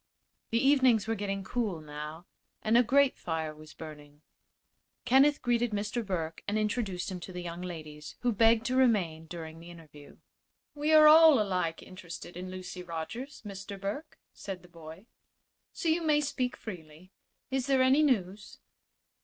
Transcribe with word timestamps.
The 0.49 0.57
evenings 0.57 1.05
were 1.07 1.13
getting 1.13 1.43
cool, 1.43 1.79
now, 1.79 2.25
and 2.63 2.75
a 2.75 2.81
grate 2.81 3.19
fire 3.19 3.53
was 3.53 3.75
burning. 3.75 4.23
Kenneth 5.05 5.43
greeted 5.43 5.73
Mr. 5.73 6.03
Burke 6.03 6.41
and 6.47 6.57
introduced 6.57 7.11
him 7.11 7.19
to 7.19 7.31
the 7.31 7.43
young 7.43 7.61
ladies, 7.61 8.15
who 8.21 8.31
begged 8.31 8.65
to 8.65 8.75
remain 8.75 9.27
during 9.27 9.59
the 9.59 9.69
interview. 9.69 10.17
"We 10.73 10.91
are 10.91 11.07
all 11.07 11.39
alike 11.39 11.83
interested 11.83 12.35
in 12.35 12.49
Lucy 12.49 12.81
Rogers, 12.81 13.43
Mr. 13.45 13.79
Burke," 13.79 14.17
said 14.33 14.63
the 14.63 14.67
boy; 14.69 15.05
"so 15.71 15.87
you 15.87 16.01
may 16.01 16.19
speak 16.19 16.57
freely. 16.57 17.11
Is 17.51 17.67
there 17.67 17.83
any 17.83 18.01
news?" 18.01 18.57